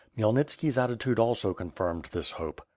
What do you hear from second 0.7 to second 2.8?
attitude also confirmed this hope.